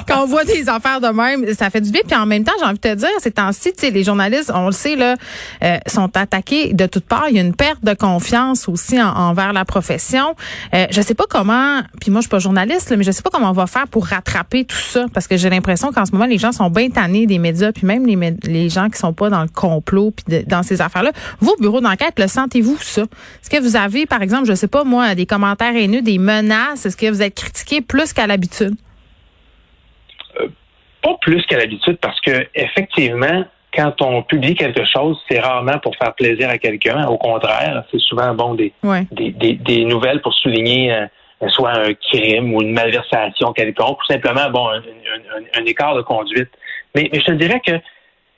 quand 0.08 0.24
on 0.24 0.26
voit 0.26 0.44
des 0.44 0.70
affaires 0.70 1.02
de 1.02 1.08
même, 1.08 1.54
ça 1.56 1.70
fait 1.70 1.82
du 1.82 1.92
bien. 1.92 2.02
Puis 2.08 2.16
en 2.16 2.26
même 2.26 2.44
temps, 2.44 2.52
j'ai 2.60 2.66
envie 2.66 2.80
de 2.80 2.90
te 2.90 2.96
dire, 2.96 3.10
ces 3.20 3.32
temps-ci, 3.32 3.72
les 3.82 4.04
journalistes, 4.04 4.52
on 4.54 4.68
le 4.68 4.72
sait, 4.72 4.96
là, 4.96 5.16
euh, 5.64 5.78
sont 5.88 6.16
attaqués 6.18 6.74
de 6.74 6.86
toutes 6.86 7.06
parts. 7.06 7.26
Il 7.30 7.36
y 7.36 7.40
a 7.40 7.42
une 7.42 7.56
perte 7.56 7.84
de 7.84 7.94
confiance 7.94 8.68
aussi 8.68 9.02
en- 9.02 9.08
envers 9.14 9.54
la 9.54 9.66
profession. 9.66 10.36
Euh, 10.74 10.86
je 10.92 11.02
sais 11.02 11.14
pas 11.14 11.26
comment, 11.30 11.82
puis 12.02 12.12
moi, 12.12 12.20
je 12.20 12.24
suis 12.24 12.30
pas 12.30 12.40
journaliste, 12.40 12.90
là, 12.90 12.98
mais 12.98 13.04
je 13.04 13.12
sais 13.12 13.22
pas 13.22 13.30
comment 13.30 13.50
on 13.50 13.54
va 13.54 13.68
faire 13.68 13.88
pour 13.88 14.06
rattraper 14.08 14.66
tout 14.66 14.76
ça. 14.78 15.06
Parce 15.14 15.28
que 15.28 15.38
j'ai 15.38 15.50
l'impression 15.50 15.92
qu'en 15.92 16.06
ce 16.06 16.12
moment, 16.12 16.26
les 16.26 16.38
gens 16.38 16.52
sont 16.52 16.70
bien 16.70 16.90
tannés 16.90 17.26
des 17.26 17.40
médias, 17.40 17.72
puis 17.72 17.86
même 17.86 18.06
les, 18.06 18.18
les 18.44 18.70
gens 18.70 18.90
qui 18.90 18.98
sont 19.00 19.14
pas 19.14 19.30
dans 19.30 19.42
le 19.42 19.50
complot, 19.50 20.12
puis 20.12 20.44
dans 20.46 20.64
ces 20.64 20.82
affaires-là. 20.82 21.12
Vous, 21.40 21.52
au 21.52 21.62
bureau 21.62 21.82
d'enquête, 21.82 22.14
le 22.18 22.28
sentez-vous, 22.28 22.78
ça? 22.82 23.02
Est-ce 23.02 23.50
que 23.50 23.62
vous 23.62 23.76
avez, 23.76 24.06
par 24.06 24.22
exemple, 24.22 24.46
je 24.48 24.54
sais 24.56 24.68
pas, 24.68 24.84
moi, 24.84 25.16
des 25.16 25.26
commentaires 25.26 25.76
haineux, 25.76 26.02
des 26.02 26.18
menaces? 26.18 26.86
Est-ce 26.86 26.98
que 26.98 27.10
vous 27.10 27.22
êtes 27.22 27.36
critiqué 27.36 27.82
plus 27.82 28.14
qu'à 28.14 28.28
l'habitude? 28.28 28.76
Pas 31.02 31.16
plus 31.22 31.46
qu'à 31.46 31.58
l'habitude 31.58 31.98
parce 32.02 32.20
que 32.22 32.48
effectivement, 32.56 33.46
quand 33.74 34.02
on 34.02 34.24
publie 34.24 34.56
quelque 34.56 34.84
chose, 34.86 35.18
c'est 35.30 35.40
rarement 35.40 35.78
pour 35.80 35.96
faire 35.96 36.14
plaisir 36.16 36.50
à 36.50 36.58
quelqu'un. 36.58 37.08
Au 37.08 37.18
contraire, 37.18 37.84
c'est 37.92 38.00
souvent 38.00 38.34
bon 38.34 38.56
des, 38.56 38.74
Ouais. 38.84 39.04
des, 39.12 39.32
des, 39.32 39.54
des 39.54 39.86
nouvelles 39.86 40.22
pour 40.22 40.34
souligner 40.34 40.92
euh, 40.94 41.06
soit 41.50 41.72
un 41.72 41.94
crime 41.94 42.54
ou 42.54 42.62
une 42.62 42.74
malversation 42.74 43.54
quelconque, 43.54 44.00
ou 44.02 44.06
simplement 44.12 44.50
bon 44.50 44.68
un, 44.68 44.78
un- 44.78 45.38
un- 45.38 45.62
un 45.62 45.66
écart 45.66 45.96
de 45.96 46.02
conduite. 46.02 46.50
Mais, 46.96 47.10
mais 47.14 47.20
je 47.20 47.26
te 47.26 47.32
dirais 47.34 47.62
que 47.66 47.74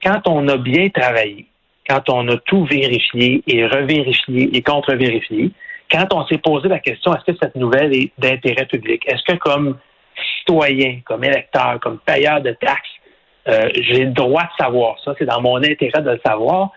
quand 0.03 0.27
on 0.27 0.47
a 0.49 0.57
bien 0.57 0.89
travaillé, 0.89 1.47
quand 1.89 2.09
on 2.09 2.27
a 2.27 2.37
tout 2.37 2.65
vérifié 2.65 3.41
et 3.47 3.65
revérifié 3.65 4.55
et 4.55 4.61
contre-vérifié, 4.61 5.49
quand 5.91 6.13
on 6.13 6.25
s'est 6.27 6.37
posé 6.37 6.67
la 6.67 6.79
question 6.79 7.13
est-ce 7.15 7.31
que 7.31 7.37
cette 7.41 7.55
nouvelle 7.55 7.95
est 7.95 8.11
d'intérêt 8.17 8.65
public, 8.65 9.01
est-ce 9.07 9.23
que 9.23 9.37
comme 9.37 9.77
citoyen, 10.41 10.99
comme 11.05 11.23
électeur, 11.23 11.79
comme 11.81 11.99
payeur 11.99 12.41
de 12.41 12.51
taxes, 12.51 12.89
euh, 13.47 13.69
j'ai 13.73 14.05
le 14.05 14.11
droit 14.11 14.43
de 14.43 14.63
savoir 14.63 14.97
ça, 15.03 15.15
c'est 15.17 15.25
dans 15.25 15.41
mon 15.41 15.57
intérêt 15.57 16.01
de 16.01 16.11
le 16.11 16.21
savoir. 16.25 16.69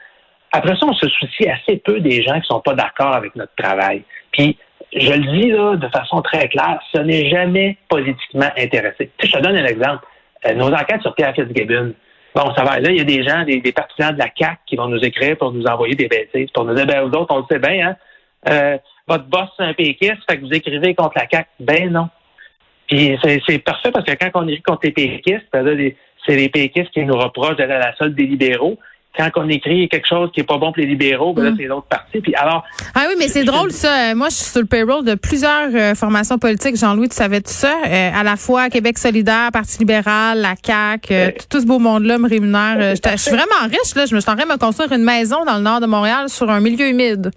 Après 0.53 0.77
ça, 0.77 0.87
on 0.87 0.95
se 0.95 1.09
soucie 1.09 1.49
assez 1.49 1.77
peu 1.77 2.01
des 2.01 2.23
gens 2.23 2.41
qui 2.41 2.47
sont 2.47 2.61
pas 2.61 2.75
d'accord 2.75 3.15
avec 3.15 3.35
notre 3.37 3.55
travail. 3.57 4.03
Puis, 4.31 4.57
je 4.95 5.13
le 5.13 5.41
dis 5.41 5.51
là 5.51 5.77
de 5.77 5.89
façon 5.89 6.23
très 6.23 6.49
claire, 6.49 6.81
ce 6.93 7.01
n'est 7.01 7.29
jamais 7.29 7.77
politiquement 7.89 8.51
intéressé. 8.57 9.11
Je 9.23 9.33
te 9.33 9.39
donne 9.41 9.57
un 9.57 9.67
exemple. 9.67 10.07
Euh, 10.47 10.55
nos 10.55 10.73
enquêtes 10.73 11.03
sur 11.03 11.15
Pierre 11.15 11.35
Fitzgibbon. 11.35 11.95
Bon, 12.35 12.55
ça 12.55 12.65
va. 12.65 12.81
Là, 12.81 12.91
il 12.91 12.97
y 12.97 13.01
a 13.01 13.05
des 13.05 13.23
gens, 13.23 13.45
des, 13.45 13.73
partisans 13.73 14.13
de 14.13 14.19
la 14.19 14.29
CAC 14.29 14.59
qui 14.67 14.77
vont 14.77 14.89
nous 14.89 14.99
écrire 15.05 15.37
pour 15.37 15.53
nous 15.53 15.65
envoyer 15.65 15.95
des 15.95 16.09
bêtises, 16.09 16.51
pour 16.53 16.65
nous 16.65 16.75
dire, 16.75 16.87
ben, 16.87 17.03
vous 17.03 17.17
autres, 17.17 17.35
on 17.35 17.39
le 17.39 17.45
sait 17.51 17.59
bien, 17.59 17.89
hein. 17.89 17.97
Euh, 18.49 18.79
votre 19.07 19.25
boss, 19.25 19.49
c'est 19.57 19.65
un 19.65 19.75
péquiste, 19.75 20.19
fait 20.29 20.39
que 20.39 20.43
vous 20.43 20.53
écrivez 20.53 20.95
contre 20.95 21.15
la 21.17 21.27
CAC. 21.27 21.49
Ben 21.61 21.91
non. 21.91 22.09
Puis 22.89 23.19
c'est 23.23 23.59
parfait 23.59 23.91
parce 23.93 24.05
que 24.05 24.13
quand 24.13 24.31
on 24.43 24.49
écrit 24.49 24.63
contre 24.63 24.81
les 24.85 24.93
péquistes, 24.93 25.47
c'est 26.27 26.37
les 26.37 26.49
péquistes 26.49 26.91
qui 26.93 27.05
nous 27.05 27.17
reprochent 27.17 27.57
d'être 27.57 27.71
à 27.71 27.79
la 27.79 27.97
solde 27.97 28.15
des 28.15 28.25
libéraux. 28.27 28.79
Quand 29.17 29.31
on 29.37 29.49
écrit 29.49 29.89
quelque 29.89 30.09
chose 30.09 30.31
qui 30.35 30.41
est 30.41 30.45
pas 30.45 30.59
bon 30.59 30.73
pour 30.73 30.79
les 30.79 30.87
libéraux, 30.87 31.33
ben 31.33 31.45
là, 31.45 31.51
Mm. 31.53 31.57
c'est 31.57 31.65
l'autre 31.67 31.87
partie. 31.87 32.21
Puis 32.21 32.35
alors, 32.35 32.65
Ah 32.97 33.05
oui, 33.09 33.15
mais 33.17 33.29
c'est 33.29 33.45
drôle 33.45 33.71
ça. 33.71 34.13
Moi, 34.17 34.29
je 34.29 34.35
suis 34.35 34.47
sur 34.47 34.61
le 34.61 34.67
payroll 34.67 35.05
de 35.05 35.15
plusieurs 35.15 35.69
euh, 35.73 35.95
formations 35.95 36.37
politiques. 36.37 36.77
Jean-Louis, 36.77 37.09
tu 37.11 37.15
savais 37.15 37.41
tout 37.41 37.53
ça? 37.53 37.75
Euh, 37.87 38.11
à 38.13 38.25
la 38.25 38.35
fois 38.35 38.69
Québec 38.71 38.99
solidaire, 38.99 39.51
Parti 39.53 39.79
libéral, 39.79 40.41
la 40.41 40.55
CAQ, 40.61 41.15
euh, 41.15 41.31
tout, 41.49 41.61
ce 41.61 41.65
beau 41.67 41.79
monde-là 41.79 42.19
me 42.19 42.29
rémunère. 42.29 42.97
Je 42.97 43.17
suis 43.17 43.31
vraiment 43.31 43.63
riche. 43.71 43.95
là. 43.95 44.05
Je 44.07 44.17
me 44.17 44.21
suis 44.21 44.29
en 44.31 44.35
train 44.35 44.47
de 44.47 44.53
me 44.53 44.59
construire 44.59 44.91
une 44.91 45.05
maison 45.05 45.45
dans 45.45 45.59
le 45.59 45.63
nord 45.63 45.79
de 45.81 45.87
Montréal 45.87 46.29
sur 46.29 46.51
un 46.51 46.59
milieu 46.59 46.89
humide. 46.89 47.31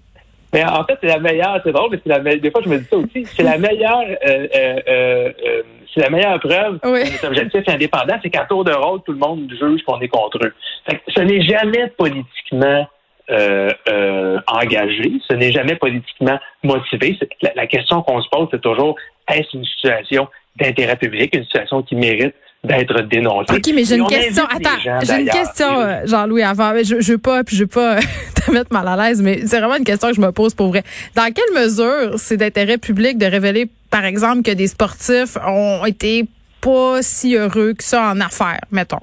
Mais 0.57 0.65
en 0.65 0.83
fait, 0.85 0.97
c'est 1.01 1.07
la 1.07 1.19
meilleure, 1.19 1.59
c'est 1.63 1.71
drôle, 1.71 1.89
mais 1.91 1.99
c'est 2.03 2.09
la 2.09 2.19
me- 2.19 2.37
des 2.37 2.49
fois 2.49 2.61
je 2.63 2.69
me 2.69 2.77
dis 2.79 2.85
ça 2.85 2.97
aussi, 2.97 3.25
c'est 3.25 3.43
la 3.43 3.57
meilleure 3.59 4.01
euh, 4.01 4.15
euh, 4.27 4.79
euh, 4.87 5.31
euh, 5.45 5.61
c'est 5.93 6.01
la 6.01 6.09
meilleure 6.09 6.39
preuve 6.39 6.79
Oui. 6.83 7.01
qu'on 7.03 7.25
est 7.25 7.27
objectif 7.27 7.61
et 7.67 7.71
indépendant, 7.71 8.15
c'est 8.23 8.29
qu'à 8.31 8.45
tour 8.45 8.63
de 8.63 8.71
rôle, 8.71 9.01
tout 9.05 9.11
le 9.11 9.19
monde 9.19 9.47
juge 9.51 9.83
qu'on 9.83 9.99
est 9.99 10.07
contre 10.07 10.39
eux. 10.43 10.53
Fait 10.89 10.95
que 10.97 11.01
ce 11.15 11.21
n'est 11.21 11.41
jamais 11.43 11.87
politiquement 11.95 12.87
euh, 13.29 13.69
euh, 13.89 14.39
engagé, 14.47 15.11
ce 15.29 15.33
n'est 15.35 15.51
jamais 15.51 15.75
politiquement 15.75 16.39
motivé. 16.63 17.17
La 17.55 17.67
question 17.67 18.01
qu'on 18.01 18.21
se 18.21 18.29
pose, 18.29 18.47
c'est 18.51 18.61
toujours 18.61 18.95
est-ce 19.31 19.55
une 19.55 19.65
situation 19.65 20.27
d'intérêt 20.55 20.95
public, 20.95 21.35
une 21.35 21.43
situation 21.43 21.83
qui 21.83 21.95
mérite 21.95 22.33
d'être 22.63 23.01
dénoncée. 23.03 23.55
OK, 23.55 23.71
mais 23.73 23.85
j'ai 23.85 23.95
une 23.95 24.01
on 24.01 24.07
question. 24.07 24.43
Attends, 24.45 25.01
j'ai 25.03 25.21
une 25.21 25.29
question, 25.29 25.79
euh, 25.79 26.01
Jean-Louis, 26.05 26.43
avant. 26.43 26.73
Mais 26.73 26.83
Je, 26.83 26.99
je 26.99 27.13
veux 27.13 27.17
pas, 27.17 27.43
puis 27.43 27.55
je 27.55 27.63
veux 27.63 27.67
pas 27.67 27.97
te 28.35 28.51
mettre 28.51 28.73
mal 28.73 28.87
à 28.87 28.95
l'aise, 28.95 29.21
mais 29.21 29.45
c'est 29.45 29.59
vraiment 29.59 29.77
une 29.77 29.83
question 29.83 30.09
que 30.09 30.15
je 30.15 30.21
me 30.21 30.31
pose 30.31 30.53
pour 30.53 30.69
vrai. 30.69 30.83
Dans 31.15 31.31
quelle 31.33 31.63
mesure 31.63 32.17
c'est 32.17 32.37
d'intérêt 32.37 32.77
public 32.77 33.17
de 33.17 33.25
révéler, 33.25 33.69
par 33.89 34.05
exemple, 34.05 34.41
que 34.41 34.51
des 34.51 34.67
sportifs 34.67 35.37
ont 35.45 35.85
été 35.85 36.25
pas 36.61 37.01
si 37.01 37.35
heureux 37.35 37.73
que 37.73 37.83
ça 37.83 38.11
en 38.11 38.19
affaires, 38.19 38.61
mettons? 38.71 38.99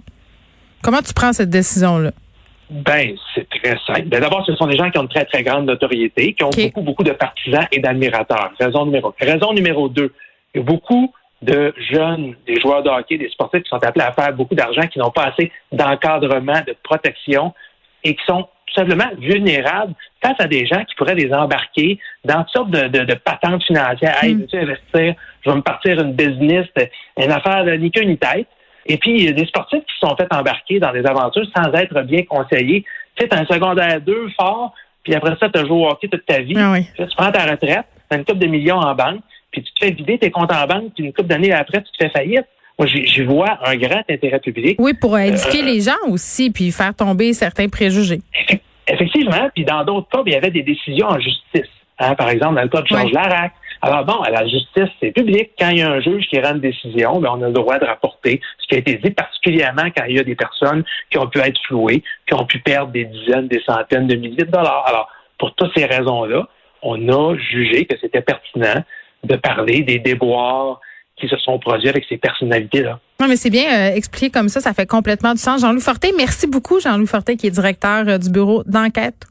Comment 0.82 1.00
tu 1.00 1.14
prends 1.14 1.32
cette 1.32 1.50
décision-là? 1.50 2.11
Ben, 2.70 3.14
c'est 3.34 3.49
très 3.49 3.78
simple. 3.87 4.08
Ben, 4.08 4.20
D'abord, 4.20 4.44
ce 4.46 4.54
sont 4.56 4.66
des 4.66 4.76
gens 4.76 4.90
qui 4.90 4.99
ont 4.99 5.02
une 5.02 5.08
très, 5.08 5.25
très 5.25 5.42
grande 5.42 5.66
notoriété, 5.66 6.34
qui 6.34 6.42
ont 6.44 6.50
beaucoup, 6.50 6.82
beaucoup 6.82 7.04
de 7.04 7.12
partisans 7.12 7.66
et 7.73 7.78
d'admirateurs. 7.78 8.52
Raison 8.58 8.87
numéro. 8.87 9.14
Raison 9.20 9.52
numéro 9.52 9.88
deux, 9.88 10.12
beaucoup 10.56 11.12
de 11.44 11.74
jeunes, 11.90 12.34
des 12.46 12.60
joueurs 12.60 12.82
de 12.82 12.88
hockey, 12.90 13.16
des 13.18 13.28
sportifs 13.28 13.62
qui 13.62 13.68
sont 13.68 13.82
appelés 13.84 14.04
à 14.04 14.12
faire 14.12 14.32
beaucoup 14.32 14.54
d'argent, 14.54 14.86
qui 14.86 14.98
n'ont 14.98 15.10
pas 15.10 15.24
assez 15.24 15.50
d'encadrement, 15.72 16.60
de 16.66 16.74
protection 16.82 17.52
et 18.02 18.14
qui 18.14 18.24
sont 18.26 18.42
tout 18.66 18.74
simplement 18.74 19.10
vulnérables 19.18 19.94
face 20.22 20.36
à 20.38 20.46
des 20.46 20.66
gens 20.66 20.82
qui 20.84 20.94
pourraient 20.96 21.14
les 21.14 21.32
embarquer 21.32 21.98
dans 22.24 22.42
toutes 22.44 22.50
sortes 22.52 22.70
de, 22.70 22.88
de, 22.88 23.04
de 23.04 23.14
patentes 23.14 23.62
financières. 23.64 24.16
Hey, 24.22 24.34
Mm. 24.34 24.40
veux-tu 24.40 24.56
investir? 24.58 25.14
Je 25.44 25.50
vais 25.50 25.56
me 25.56 25.62
partir 25.62 26.00
une 26.00 26.12
business, 26.12 26.66
une 27.22 27.30
affaire 27.30 27.64
de 27.64 27.72
ni 27.72 27.90
queue 27.90 28.02
ni 28.04 28.16
tête. 28.18 28.48
Et 28.86 28.96
puis, 28.98 29.12
il 29.16 29.24
y 29.24 29.28
a 29.28 29.32
des 29.32 29.46
sportifs 29.46 29.80
qui 29.84 29.94
se 30.00 30.06
sont 30.06 30.16
fait 30.16 30.26
embarquer 30.32 30.78
dans 30.80 30.92
des 30.92 31.06
aventures 31.06 31.46
sans 31.56 31.72
être 31.72 32.02
bien 32.02 32.22
conseillés. 32.24 32.84
Tu 33.16 33.22
sais, 33.22 33.28
t'as 33.28 33.40
un 33.40 33.46
secondaire 33.46 34.00
2 34.00 34.28
fort, 34.38 34.74
puis 35.04 35.14
après 35.14 35.36
ça, 35.40 35.48
tu 35.48 35.58
as 35.58 35.64
joué 35.66 35.76
au 35.76 35.88
hockey 35.88 36.08
toute 36.08 36.26
ta 36.26 36.40
vie. 36.40 36.54
Ah 36.58 36.72
oui. 36.72 36.82
Puis 36.94 37.02
là, 37.02 37.06
tu 37.08 37.16
prends 37.16 37.30
ta 37.30 37.44
retraite, 37.44 37.84
tu 38.10 38.14
as 38.14 38.18
une 38.18 38.24
coupe 38.24 38.38
de 38.38 38.46
millions 38.46 38.78
en 38.78 38.94
banque, 38.94 39.20
puis 39.54 39.62
tu 39.62 39.73
te 39.73 39.84
fais 39.87 39.92
vider 39.92 40.18
tes 40.18 40.30
comptes 40.32 40.52
en 40.52 40.66
banque, 40.66 40.92
puis 40.94 41.04
une 41.04 41.12
coupe 41.12 41.28
d'années 41.28 41.52
après, 41.52 41.82
tu 41.82 41.90
te 41.92 42.04
fais 42.04 42.11
faillite. 42.11 42.44
Moi, 42.76 42.88
j'y 42.88 43.23
vois 43.23 43.56
un 43.64 43.76
grand 43.76 44.02
intérêt 44.11 44.40
public. 44.40 44.76
Oui, 44.80 44.94
pour 44.94 45.16
éduquer 45.16 45.61
Euh, 45.62 45.66
les 45.66 45.80
gens 45.80 45.92
aussi, 46.08 46.50
puis 46.50 46.73
faire 46.73 46.92
tomber 46.94 47.32
certains 47.32 47.68
préjugés. 47.68 48.18
Effe- 48.49 48.58
Effectivement, 48.88 49.49
puis 49.54 49.64
dans 49.64 49.84
d'autres 49.84 50.08
cas, 50.11 50.23
il 50.26 50.32
y 50.32 50.37
avait 50.37 50.50
des 50.50 50.62
décisions 50.62 51.06
en 51.06 51.18
justice. 51.20 51.70
Hein, 52.00 52.16
par 52.16 52.28
exemple, 52.30 52.56
dans 52.56 52.62
le 52.62 52.68
cas 52.68 52.82
de 52.82 52.87
Georges 52.88 53.04
Oui. 53.04 53.12
Larac. 53.12 53.52
Alors 53.80 54.04
bon, 54.04 54.20
à 54.23 54.30
la 54.30 54.46
justice, 54.49 54.88
c'est 55.00 55.12
public. 55.12 55.50
Quand 55.58 55.68
il 55.70 55.78
y 55.78 55.82
a 55.82 55.90
un 55.90 56.00
juge 56.00 56.26
qui 56.28 56.40
rend 56.40 56.54
une 56.54 56.61
décision, 56.61 57.20
ben, 57.20 57.30
on 57.34 57.42
a 57.42 57.46
le 57.46 57.52
droit 57.52 57.78
de 57.78 57.84
rapporter 57.84 58.40
ce 58.58 58.66
qui 58.66 58.75
a 58.75 58.78
été 58.78 58.94
dit, 58.96 59.11
particulièrement 59.11 59.84
quand 59.96 60.04
il 60.08 60.16
y 60.16 60.18
a 60.18 60.25
des 60.25 60.34
personnes 60.34 60.82
qui 61.11 61.18
ont 61.18 61.26
pu 61.28 61.38
être 61.38 61.61
flouées, 61.66 62.02
qui 62.26 62.34
ont 62.34 62.44
pu 62.46 62.58
perdre 62.58 62.90
des 62.92 63.04
dizaines, 63.04 63.46
des 63.46 63.62
centaines 63.64 64.06
de 64.06 64.16
milliers 64.16 64.44
de 64.44 64.50
dollars. 64.50 64.84
Alors, 64.88 65.08
pour 65.38 65.54
toutes 65.54 65.70
ces 65.76 65.84
raisons-là, 65.84 66.49
on 66.82 67.08
a 67.08 67.37
jugé 67.37 67.87
que 67.87 67.96
c'était 68.00 68.23
pertinent 68.23 68.82
de 69.25 69.37
parler 69.37 69.83
des 69.83 69.99
déboires 69.99 70.81
qui 71.16 71.28
se 71.28 71.37
sont 71.37 71.59
produits 71.59 71.88
avec 71.88 72.04
ces 72.09 72.16
personnalités-là. 72.16 72.99
Non, 73.21 73.28
mais 73.28 73.37
c'est 73.37 73.50
bien 73.50 73.66
euh, 73.66 73.95
expliqué 73.95 74.31
comme 74.31 74.49
ça, 74.49 74.61
ça 74.61 74.75
fait 74.75 74.87
complètement 74.87 75.33
du 75.33 75.40
sens. 75.40 75.61
Jean-Louis 75.61 75.81
Fortin, 75.81 76.09
merci 76.16 76.47
beaucoup, 76.47 76.81
Jean-Louis 76.81 77.07
Fortin, 77.07 77.37
qui 77.37 77.47
est 77.47 77.50
directeur 77.50 78.09
euh, 78.09 78.19
du 78.19 78.31
bureau 78.31 78.64
d'enquête 78.64 79.26